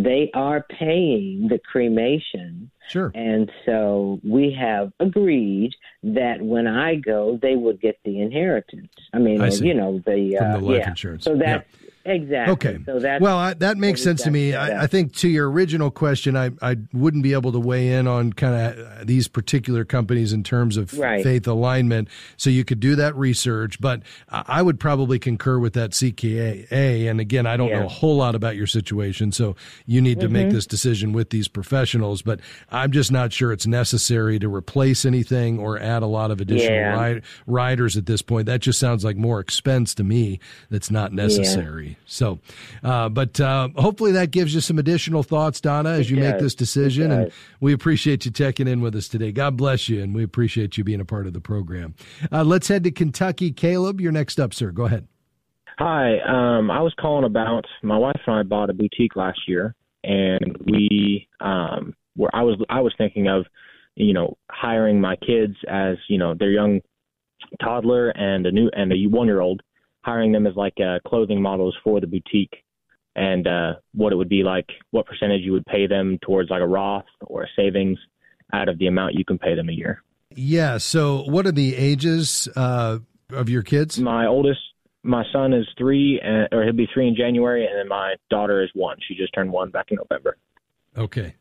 [0.03, 2.71] they are paying the cremation.
[2.89, 3.11] Sure.
[3.15, 8.91] And so we have agreed that when I go, they would get the inheritance.
[9.13, 10.89] I mean, I you know, the, uh, the life yeah.
[10.89, 11.23] insurance.
[11.23, 11.67] So that
[12.05, 12.53] Exactly.
[12.53, 12.83] Okay.
[12.85, 14.53] So that well, I, that makes sense to me.
[14.53, 18.07] I, I, think to your original question, I, I wouldn't be able to weigh in
[18.07, 21.23] on kind of these particular companies in terms of right.
[21.23, 22.07] faith alignment.
[22.37, 27.09] So you could do that research, but I would probably concur with that CKA.
[27.09, 27.79] And again, I don't yeah.
[27.79, 29.55] know a whole lot about your situation, so
[29.87, 30.33] you need to mm-hmm.
[30.33, 32.21] make this decision with these professionals.
[32.21, 32.39] But
[32.69, 36.71] I'm just not sure it's necessary to replace anything or add a lot of additional
[36.71, 37.19] yeah.
[37.47, 38.45] riders at this point.
[38.45, 40.39] That just sounds like more expense to me.
[40.69, 41.87] That's not necessary.
[41.87, 41.94] Yeah.
[42.05, 42.39] So,
[42.83, 46.55] uh, but uh, hopefully that gives you some additional thoughts, Donna, as you make this
[46.55, 47.11] decision.
[47.11, 49.31] And we appreciate you checking in with us today.
[49.31, 51.95] God bless you, and we appreciate you being a part of the program.
[52.31, 53.51] Uh, let's head to Kentucky.
[53.51, 54.71] Caleb, you're next up, sir.
[54.71, 55.07] Go ahead.
[55.77, 59.75] Hi, um, I was calling about my wife and I bought a boutique last year,
[60.05, 63.45] and we um, were I was I was thinking of
[63.95, 66.79] you know hiring my kids as you know their young
[67.61, 69.61] toddler and a new and a one year old
[70.05, 72.63] hiring them as like uh, clothing models for the boutique
[73.15, 76.61] and uh, what it would be like, what percentage you would pay them towards like
[76.61, 77.97] a Roth or a savings
[78.53, 80.03] out of the amount you can pay them a year.
[80.35, 80.77] Yeah.
[80.77, 82.99] So, what are the ages uh,
[83.31, 83.99] of your kids?
[83.99, 84.59] My oldest,
[85.01, 88.61] my son is three, and, or he'll be three in January, and then my daughter
[88.61, 88.97] is one.
[89.07, 90.37] She just turned one back in November.
[90.97, 91.35] Okay.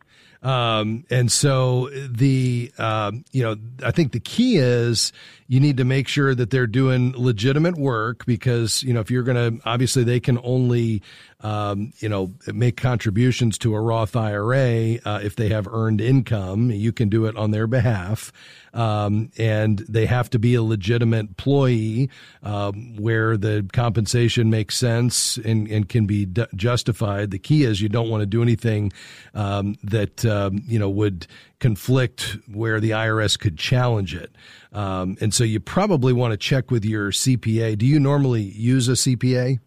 [0.45, 5.11] Um, and so the, um, you know, I think the key is
[5.49, 9.23] you need to make sure that they're doing legitimate work because, you know, if you're
[9.23, 11.03] going to, obviously they can only,
[11.45, 16.71] um, you know, make contributions to a Roth IRA uh, if they have earned income.
[16.71, 18.33] You can do it on their behalf.
[18.73, 22.09] Um, and they have to be a legitimate employee
[22.43, 27.31] um, where the compensation makes sense and, and can be d- justified.
[27.31, 28.91] The key is you don't want to do anything
[29.35, 31.27] um, that um, you know would
[31.61, 34.35] conflict where the IRS could challenge it.
[34.73, 37.79] Um, and so you probably want to check with your CPA.
[37.79, 39.61] Do you normally use a CPA?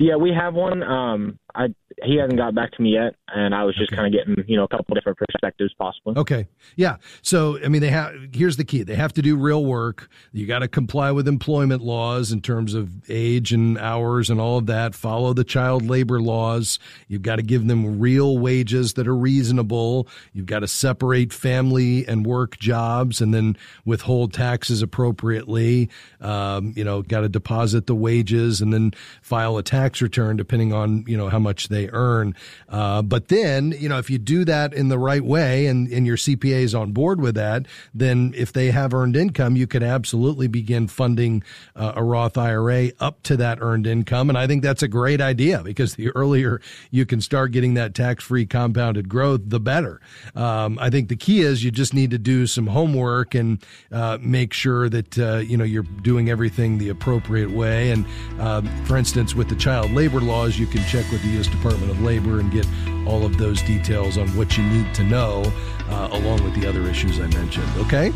[0.00, 0.82] Yeah, we have one.
[0.82, 1.66] Um, I
[2.04, 3.96] he hasn't got back to me yet, and I was just okay.
[3.96, 6.14] kind of getting you know a couple different perspectives possibly.
[6.16, 6.96] Okay, yeah.
[7.22, 10.08] So I mean, they have here's the key: they have to do real work.
[10.32, 14.58] You got to comply with employment laws in terms of age and hours and all
[14.58, 14.94] of that.
[14.94, 16.78] Follow the child labor laws.
[17.08, 20.08] You've got to give them real wages that are reasonable.
[20.32, 25.90] You've got to separate family and work jobs, and then withhold taxes appropriately.
[26.20, 30.72] Um, you know, got to deposit the wages and then file a tax return depending
[30.72, 32.34] on you know how much they earn.
[32.68, 36.06] Uh, but then, you know, if you do that in the right way and, and
[36.06, 39.82] your CPA is on board with that, then if they have earned income, you could
[39.82, 41.42] absolutely begin funding
[41.76, 44.28] uh, a Roth IRA up to that earned income.
[44.28, 47.94] And I think that's a great idea because the earlier you can start getting that
[47.94, 50.00] tax free compounded growth, the better.
[50.34, 54.18] Um, I think the key is you just need to do some homework and uh,
[54.20, 57.90] make sure that, uh, you know, you're doing everything the appropriate way.
[57.90, 58.06] And
[58.38, 61.46] um, for instance, with the child labor laws, you can check with the U.S.
[61.46, 62.66] Department Department of Labor and get
[63.06, 65.42] all of those details on what you need to know,
[65.88, 67.68] uh, along with the other issues I mentioned.
[67.78, 68.12] Okay?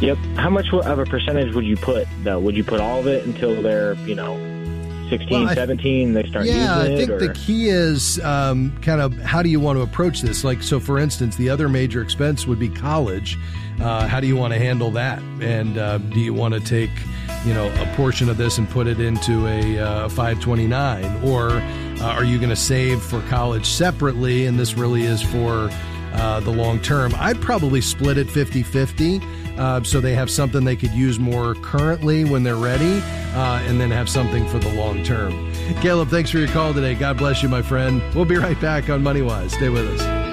[0.00, 0.18] Yep.
[0.36, 2.40] How much of a percentage would you put, though?
[2.40, 4.36] Would you put all of it until they're, you know,
[5.10, 7.02] 16, well, 17, they start yeah, using it?
[7.02, 10.42] I think the key is um, kind of how do you want to approach this?
[10.44, 13.36] Like, so for instance, the other major expense would be college.
[13.80, 15.20] Uh, how do you want to handle that?
[15.40, 16.90] And uh, do you want to take,
[17.46, 21.24] you know, a portion of this and put it into a uh, 529?
[21.24, 24.46] Or uh, are you going to save for college separately?
[24.46, 25.70] And this really is for
[26.12, 27.12] uh, the long term.
[27.16, 29.20] I'd probably split it 50 50
[29.56, 33.02] uh, so they have something they could use more currently when they're ready,
[33.34, 35.52] and then have something for the long term.
[35.82, 36.94] Caleb, thanks for your call today.
[36.94, 38.02] God bless you, my friend.
[38.14, 39.50] We'll be right back on MoneyWise.
[39.50, 40.29] Stay with us.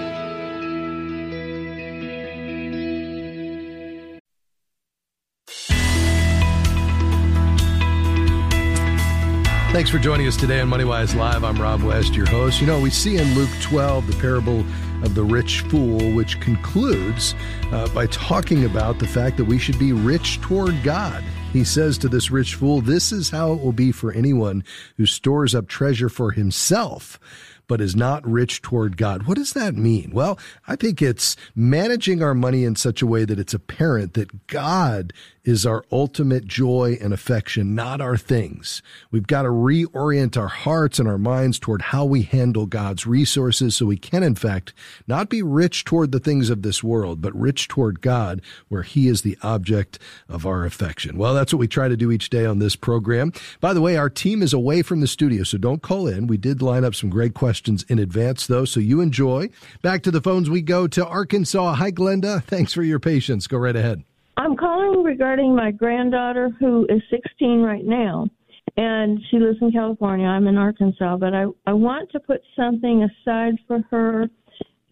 [9.78, 11.44] Thanks for joining us today on MoneyWise Live.
[11.44, 12.60] I'm Rob West, your host.
[12.60, 14.62] You know, we see in Luke 12 the parable
[15.04, 17.36] of the rich fool, which concludes
[17.72, 21.24] uh, by talking about the fact that we should be rich toward God.
[21.54, 24.64] He says to this rich fool, This is how it will be for anyone
[24.98, 27.20] who stores up treasure for himself
[27.68, 29.24] but is not rich toward God.
[29.24, 30.12] What does that mean?
[30.14, 34.48] Well, I think it's managing our money in such a way that it's apparent that
[34.48, 35.14] God
[35.48, 38.82] is our ultimate joy and affection, not our things.
[39.12, 43.74] We've got to reorient our hearts and our minds toward how we handle God's resources
[43.74, 44.74] so we can, in fact,
[45.08, 49.08] not be rich toward the things of this world, but rich toward God, where He
[49.08, 51.18] is the object of our affection.
[51.18, 53.32] Well, that's what we try to do each day on this program.
[53.62, 56.28] By the way, our team is away from the studio, so don't call in.
[56.28, 59.50] We did line up some great questions in advance, though, so you enjoy.
[59.82, 61.76] Back to the phones we go to Arkansas.
[61.76, 62.44] Hi, Glenda.
[62.44, 63.48] Thanks for your patience.
[63.48, 64.04] Go right ahead.
[64.38, 68.30] I'm calling regarding my granddaughter who is 16 right now,
[68.78, 70.28] and she lives in California.
[70.28, 74.30] I'm in Arkansas, but I I want to put something aside for her.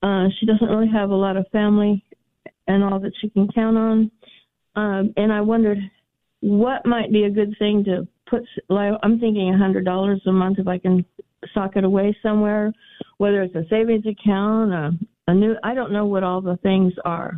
[0.02, 2.04] Uh, she doesn't really have a lot of family
[2.68, 4.12] and all that she can count on,
[4.76, 5.78] um, and I wondered
[6.42, 8.42] what might be a good thing to put.
[8.68, 11.06] Like I'm thinking a hundred dollars a month if I can
[11.54, 12.74] sock it away somewhere,
[13.20, 14.92] whether it's a savings account, a,
[15.28, 15.56] a new.
[15.64, 17.36] I don't know what all the things are.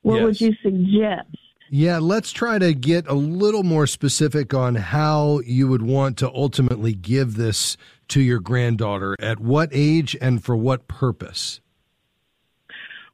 [0.00, 0.24] What yes.
[0.24, 1.36] would you suggest?
[1.72, 6.28] Yeah, let's try to get a little more specific on how you would want to
[6.28, 7.76] ultimately give this
[8.08, 9.14] to your granddaughter.
[9.20, 11.60] At what age and for what purpose?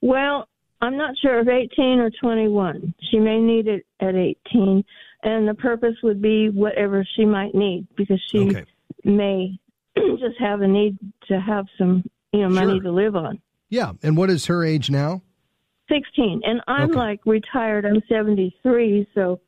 [0.01, 0.49] Well,
[0.81, 2.95] I'm not sure if 18 or 21.
[3.11, 4.83] She may need it at 18,
[5.23, 8.65] and the purpose would be whatever she might need because she okay.
[9.05, 9.59] may
[9.97, 12.85] just have a need to have some, you know, money sure.
[12.85, 13.39] to live on.
[13.69, 15.21] Yeah, and what is her age now?
[15.89, 16.43] 16.
[16.45, 16.99] And I'm okay.
[16.99, 17.85] like retired.
[17.85, 19.41] I'm 73, so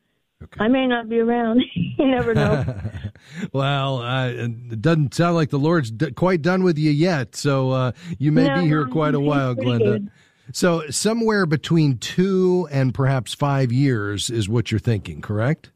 [0.42, 0.64] okay.
[0.64, 1.62] I may not be around.
[1.74, 2.64] you never know.
[3.52, 7.70] well, uh, it doesn't sound like the Lord's d- quite done with you yet, so
[7.70, 9.78] uh, you may no, be here quite a while, Glenda.
[9.78, 10.10] Good.
[10.50, 15.70] So, somewhere between two and perhaps five years is what you're thinking, correct?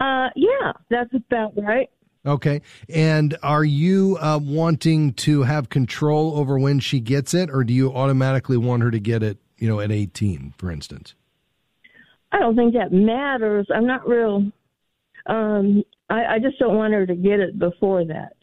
[0.00, 1.88] Uh, yeah, that's about right.
[2.26, 2.62] Okay.
[2.88, 7.72] And are you uh, wanting to have control over when she gets it, or do
[7.72, 11.14] you automatically want her to get it you know, at 18, for instance?
[12.32, 13.66] I don't think that matters.
[13.74, 14.50] I'm not real.
[15.26, 18.34] Um, I, I just don't want her to get it before that.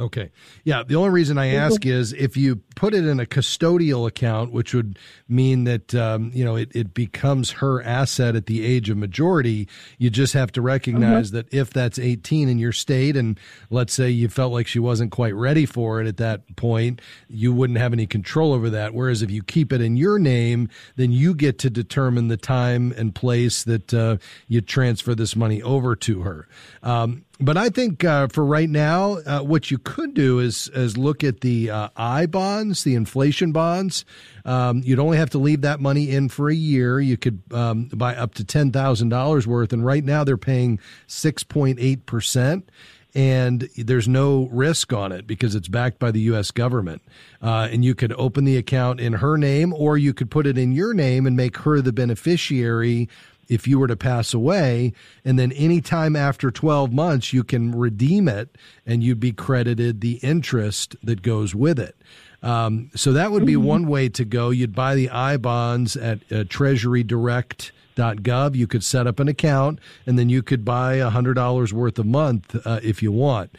[0.00, 0.30] Okay.
[0.64, 0.82] Yeah.
[0.82, 4.72] The only reason I ask is if you put it in a custodial account, which
[4.72, 8.96] would mean that, um, you know, it, it becomes her asset at the age of
[8.96, 11.42] majority, you just have to recognize uh-huh.
[11.42, 15.12] that if that's 18 in your state, and let's say you felt like she wasn't
[15.12, 18.94] quite ready for it at that point, you wouldn't have any control over that.
[18.94, 22.94] Whereas if you keep it in your name, then you get to determine the time
[22.96, 24.16] and place that uh,
[24.48, 26.48] you transfer this money over to her.
[26.82, 30.96] Um, but I think uh, for right now, uh, what you could do is is
[30.96, 34.04] look at the uh, I bonds, the inflation bonds.
[34.44, 37.00] Um, you'd only have to leave that money in for a year.
[37.00, 40.78] You could um, buy up to ten thousand dollars worth, and right now they're paying
[41.06, 42.70] six point eight percent
[43.14, 46.50] and there's no risk on it because it's backed by the U.S.
[46.50, 47.02] government.
[47.42, 50.56] Uh, and you could open the account in her name, or you could put it
[50.56, 53.08] in your name and make her the beneficiary
[53.52, 54.92] if you were to pass away.
[55.24, 60.14] And then anytime after 12 months, you can redeem it and you'd be credited the
[60.22, 61.94] interest that goes with it.
[62.42, 63.64] Um, so that would be mm-hmm.
[63.64, 64.50] one way to go.
[64.50, 68.56] You'd buy the I bonds at uh, Treasury Direct gov.
[68.56, 72.56] You could set up an account and then you could buy $100 worth a month
[72.66, 73.56] uh, if you want.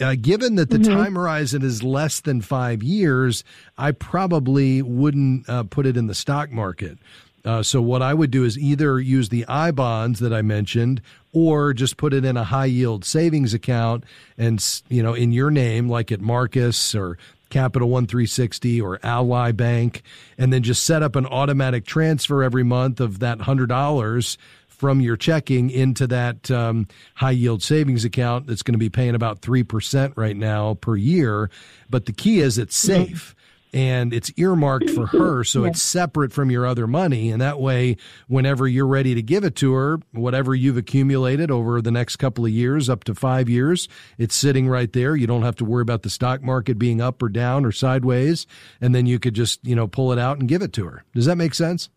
[0.00, 0.92] Uh, given that the mm-hmm.
[0.92, 3.44] time horizon is less than five years,
[3.78, 6.98] I probably wouldn't uh, put it in the stock market.
[7.44, 11.00] Uh, so what I would do is either use the I bonds that I mentioned,
[11.32, 14.04] or just put it in a high yield savings account,
[14.36, 17.16] and you know, in your name, like at Marcus or
[17.48, 20.02] Capital One 360 or Ally Bank,
[20.38, 24.36] and then just set up an automatic transfer every month of that $100
[24.68, 29.14] from your checking into that um, high yield savings account that's going to be paying
[29.14, 31.50] about 3% right now per year.
[31.90, 33.34] But the key is it's safe
[33.72, 37.30] and it's earmarked for her, so it's separate from your other money.
[37.30, 37.96] And that way,
[38.28, 42.44] whenever you're ready to give it to her, whatever you've accumulated over the next couple
[42.44, 45.16] of years, up to five years, it's sitting right there.
[45.16, 48.46] You don't have to worry about the stock market being up or down or sideways.
[48.80, 51.04] And then you could just, you know, pull it out and give it to her.
[51.14, 51.88] Does that make sense?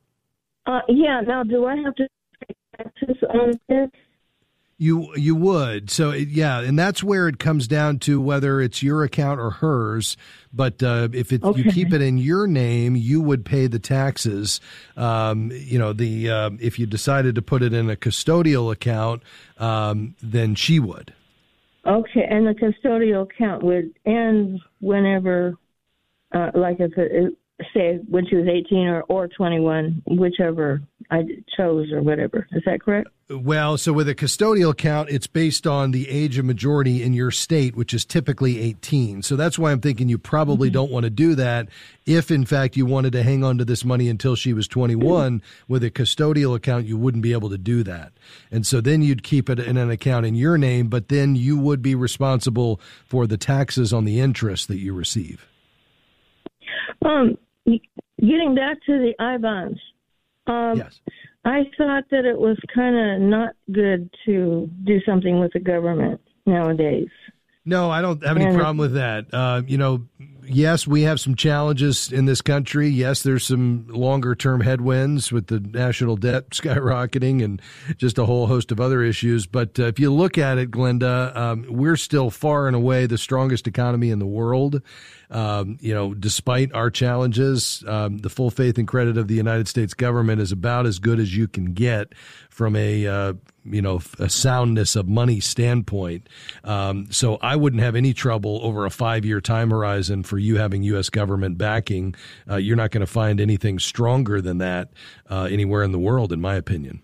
[0.65, 1.21] Uh, yeah.
[1.21, 2.07] Now, do I have to
[2.77, 3.89] taxes on this?
[4.83, 9.03] You you would so yeah, and that's where it comes down to whether it's your
[9.03, 10.17] account or hers.
[10.51, 11.61] But uh, if it, okay.
[11.61, 14.59] you keep it in your name, you would pay the taxes.
[14.97, 19.23] Um, you know the uh, if you decided to put it in a custodial account,
[19.57, 21.13] um, then she would.
[21.87, 25.55] Okay, and the custodial account would end whenever,
[26.35, 27.37] uh, like if it,
[27.73, 30.81] say when she was 18 or, or 21, whichever
[31.13, 31.21] I
[31.55, 32.47] chose or whatever.
[32.53, 33.07] Is that correct?
[33.29, 37.29] Well, so with a custodial account, it's based on the age of majority in your
[37.29, 39.21] state, which is typically 18.
[39.21, 40.73] So that's why I'm thinking you probably mm-hmm.
[40.73, 41.69] don't want to do that.
[42.07, 45.39] If in fact you wanted to hang on to this money until she was 21,
[45.39, 45.71] mm-hmm.
[45.71, 48.11] with a custodial account, you wouldn't be able to do that.
[48.49, 51.59] And so then you'd keep it in an account in your name, but then you
[51.59, 55.47] would be responsible for the taxes on the interest that you receive.
[57.05, 59.79] Um, getting back to the I bonds.
[60.47, 60.99] Um, yes.
[61.45, 66.21] I thought that it was kind of not good to do something with the government
[66.45, 67.09] nowadays.
[67.65, 69.33] No, I don't have any and, problem with that.
[69.33, 70.05] Uh, you know,
[70.45, 72.89] yes, we have some challenges in this country.
[72.89, 77.61] Yes, there's some longer term headwinds with the national debt skyrocketing and
[77.97, 79.45] just a whole host of other issues.
[79.45, 83.17] But uh, if you look at it, Glenda, um, we're still far and away the
[83.17, 84.81] strongest economy in the world.
[85.33, 89.67] Um, you know, despite our challenges, um, the full faith and credit of the United
[89.67, 92.13] States government is about as good as you can get
[92.49, 93.33] from a uh,
[93.65, 96.29] you know a soundness of money standpoint.
[96.63, 100.57] Um, so I wouldn't have any trouble over a five year time horizon for you
[100.57, 101.09] having U.S.
[101.09, 102.15] government backing.
[102.49, 104.89] Uh, you're not going to find anything stronger than that
[105.29, 107.01] uh, anywhere in the world, in my opinion.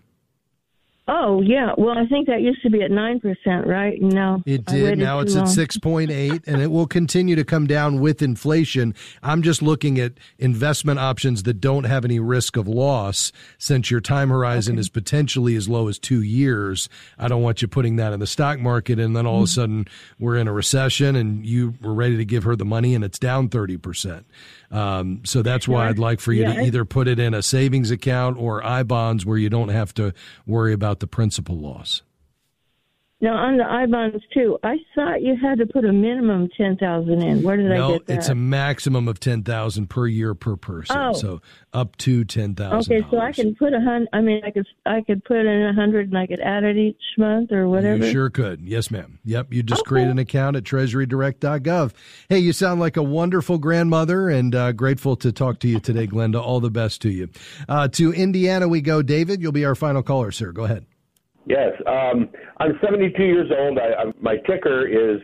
[1.12, 4.00] Oh yeah, well I think that used to be at nine percent, right?
[4.00, 5.00] No, it did.
[5.00, 5.46] Now it's long.
[5.46, 8.94] at six point eight, and it will continue to come down with inflation.
[9.24, 14.02] I'm just looking at investment options that don't have any risk of loss, since your
[14.02, 14.82] time horizon okay.
[14.82, 16.90] is potentially as low as two years.
[17.18, 19.44] I don't want you putting that in the stock market, and then all mm-hmm.
[19.44, 19.62] of a mm-hmm.
[19.62, 19.88] sudden
[20.20, 23.18] we're in a recession, and you were ready to give her the money, and it's
[23.18, 24.28] down thirty percent.
[24.72, 27.42] Um, so that's why I'd like for you yeah, to either put it in a
[27.42, 30.14] savings account or I bonds where you don't have to
[30.46, 32.04] worry about the principal loss.
[33.22, 36.78] Now on the I bonds too, I thought you had to put a minimum ten
[36.78, 37.44] thousand in.
[37.44, 38.14] Where did no, I get that?
[38.14, 40.96] it's a maximum of ten thousand per year per person.
[40.98, 41.12] Oh.
[41.12, 41.42] so
[41.74, 42.96] up to ten thousand.
[42.96, 44.08] Okay, so I can put a hundred.
[44.14, 46.78] I mean, I could I could put in a hundred and I could add it
[46.78, 48.06] each month or whatever.
[48.06, 48.62] You sure could.
[48.62, 49.20] Yes, ma'am.
[49.26, 49.52] Yep.
[49.52, 49.90] You just okay.
[49.90, 51.92] create an account at TreasuryDirect.gov.
[52.30, 56.08] Hey, you sound like a wonderful grandmother, and uh, grateful to talk to you today,
[56.08, 56.42] Glenda.
[56.42, 57.30] All the best to you.
[57.68, 59.02] Uh, to Indiana we go.
[59.02, 60.54] David, you'll be our final caller, sir.
[60.54, 60.86] Go ahead.
[61.50, 62.30] Yes, um,
[62.60, 63.80] I'm 72 years old.
[63.80, 65.20] I, I, my ticker is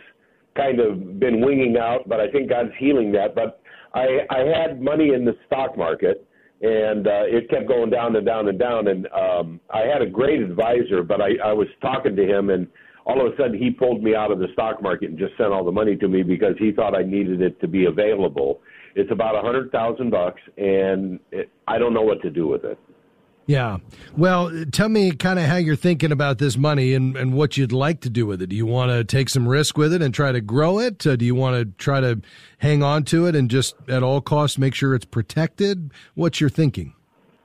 [0.57, 3.35] kind of been winging out, but I think God's healing that.
[3.35, 3.61] But
[3.93, 6.27] I, I had money in the stock market,
[6.61, 8.87] and uh, it kept going down and down and down.
[8.87, 12.65] And um, I had a great advisor, but I, I was talking to him, and
[13.05, 15.51] all of a sudden he pulled me out of the stock market and just sent
[15.53, 18.61] all the money to me because he thought I needed it to be available.
[18.95, 22.63] It's about a hundred thousand bucks, and it, I don't know what to do with
[22.63, 22.79] it.
[23.47, 23.77] Yeah.
[24.17, 27.71] Well, tell me kind of how you're thinking about this money and, and what you'd
[27.71, 28.47] like to do with it.
[28.47, 31.05] Do you want to take some risk with it and try to grow it?
[31.05, 32.21] Uh, do you want to try to
[32.57, 35.91] hang on to it and just at all costs make sure it's protected?
[36.15, 36.95] What's your thinking?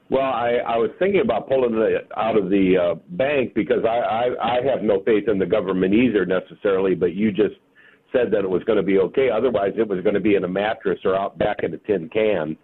[0.09, 3.98] Well, I, I was thinking about pulling it out of the uh, bank because I,
[3.98, 7.55] I, I have no faith in the government either necessarily, but you just
[8.12, 9.28] said that it was going to be okay.
[9.30, 12.09] Otherwise, it was going to be in a mattress or out back in a tin
[12.09, 12.57] can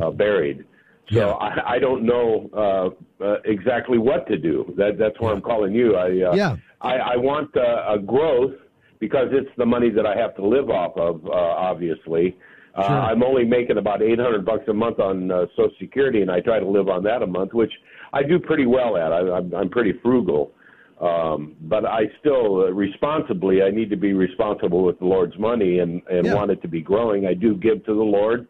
[0.00, 0.64] uh, buried.
[1.10, 1.32] So yeah.
[1.32, 4.72] I, I don't know uh, uh, exactly what to do.
[4.76, 5.96] That, that's why I'm calling you.
[5.96, 6.56] I, uh, yeah.
[6.80, 8.54] I, I want uh, a growth
[9.00, 12.36] because it's the money that I have to live off of, uh, obviously.
[12.74, 13.00] Uh, sure.
[13.00, 16.58] I'm only making about 800 bucks a month on uh, Social Security, and I try
[16.58, 17.72] to live on that a month, which
[18.12, 19.12] I do pretty well at.
[19.12, 20.52] I, I'm, I'm pretty frugal,
[21.00, 23.62] um, but I still uh, responsibly.
[23.62, 26.34] I need to be responsible with the Lord's money and and yeah.
[26.34, 27.26] want it to be growing.
[27.26, 28.46] I do give to the Lord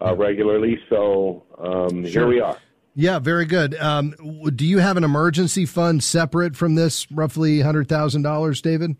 [0.00, 2.22] uh, regularly, so um, sure.
[2.22, 2.58] here we are.
[2.94, 3.74] Yeah, very good.
[3.74, 4.14] Um,
[4.54, 8.96] do you have an emergency fund separate from this roughly hundred thousand dollars, David?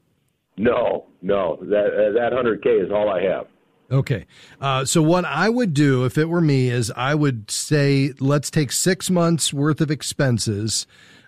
[0.58, 1.58] No, no.
[1.62, 3.46] That that hundred k is all I have.
[3.90, 4.26] Okay.
[4.60, 8.50] Uh, so what I would do if it were me is I would say let's
[8.50, 10.86] take six months worth of expenses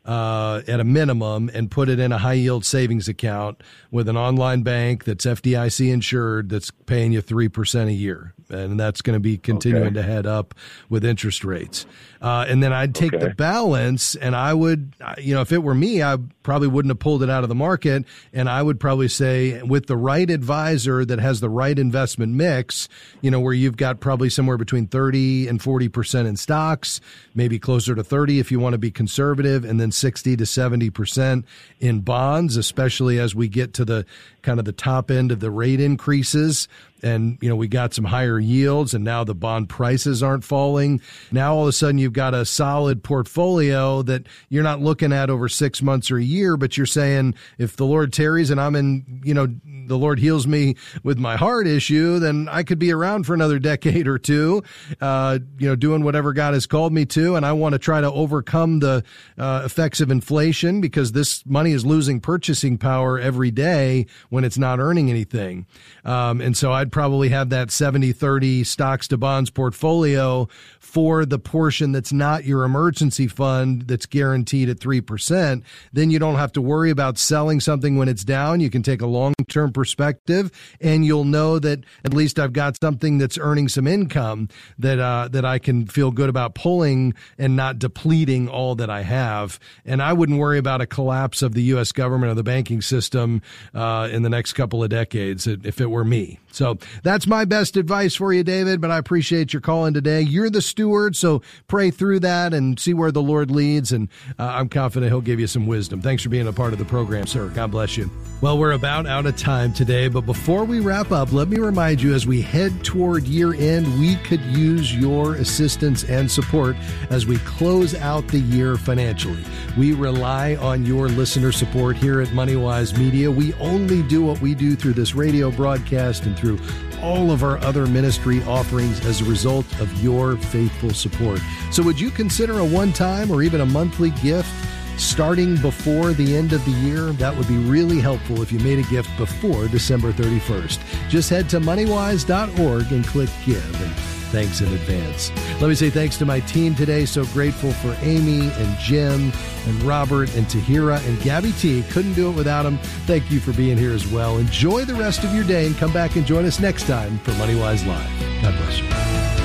[0.09, 4.17] uh, at a minimum and put it in a high yield savings account with an
[4.17, 8.33] online bank that's FDIC insured that's paying you 3% a year.
[8.49, 9.97] And that's going to be continuing okay.
[9.97, 10.55] to head up
[10.89, 11.85] with interest rates.
[12.23, 13.23] Uh, and then I'd take okay.
[13.23, 16.17] the balance and I would, you know, if it were me, I
[16.49, 18.07] probably wouldn't have pulled it out of the market.
[18.33, 22.89] And I would probably say with the right advisor that has the right investment mix,
[23.21, 27.03] you know, where you've got probably somewhere between 30 and 40% in stocks,
[27.35, 31.45] maybe closer to 30 if you want to be conservative, and then 60 to 70%
[31.81, 34.07] in bonds, especially as we get to the
[34.41, 36.67] kind of the top end of the rate increases
[37.03, 41.01] and you know we got some higher yields and now the bond prices aren't falling.
[41.33, 45.31] Now all of a sudden you've got a solid portfolio that you're not looking at
[45.31, 48.77] over 6 months or a year but you're saying if the lord tarries and I'm
[48.77, 52.93] in you know the lord heals me with my heart issue then I could be
[52.93, 54.63] around for another decade or two
[55.01, 57.37] uh, you know doing whatever God has called me to.
[57.37, 59.05] And I want to try to overcome the
[59.39, 64.59] uh, effects of inflation because this money is losing purchasing power every day when it's
[64.59, 65.67] not earning anything.
[66.05, 70.49] Um, and so I I'd probably have that 70 30 stocks to bonds portfolio
[70.81, 75.63] for the portion that's not your emergency fund that's guaranteed at 3%.
[75.93, 78.61] Then you don't have to worry about selling something when it's down.
[78.61, 82.81] You can take a long term perspective and you'll know that at least I've got
[82.81, 87.55] something that's earning some income that, uh, that I can feel good about pulling and
[87.55, 89.61] not depleting all that I have.
[89.85, 91.93] And I wouldn't worry about a collapse of the U.S.
[91.93, 93.43] government or the banking system,
[93.75, 96.41] uh, in the next couple of decades if it were me.
[96.51, 100.21] So that's my best advice for you, David, but I appreciate your calling today.
[100.21, 104.09] You're the steward, so pray through that and see where the Lord leads, and
[104.39, 106.01] uh, I'm confident He'll give you some wisdom.
[106.01, 107.49] Thanks for being a part of the program, sir.
[107.49, 108.11] God bless you.
[108.41, 112.01] Well, we're about out of time today, but before we wrap up, let me remind
[112.01, 116.77] you as we head toward year end, we could use your assistance and support
[117.11, 119.45] as we close out the year financially.
[119.77, 123.31] We rely on your listener support here at MoneyWise Media.
[123.31, 126.59] We only do what we do through this radio broadcast and through
[127.03, 131.41] all of our other ministry offerings as a result of your faithful support.
[131.71, 134.51] So, would you consider a one time or even a monthly gift?
[134.99, 138.79] starting before the end of the year, that would be really helpful if you made
[138.79, 141.09] a gift before December 31st.
[141.09, 144.18] Just head to moneywise.org and click give.
[144.31, 145.31] Thanks in advance.
[145.61, 147.05] Let me say thanks to my team today.
[147.05, 149.33] So grateful for Amy and Jim
[149.67, 151.83] and Robert and Tahira and Gabby T.
[151.91, 152.79] Couldn't do it without them.
[153.07, 154.39] Thank you for being here as well.
[154.39, 157.33] Enjoy the rest of your day and come back and join us next time for
[157.33, 158.43] MoneyWise Live.
[158.43, 159.38] God bless you.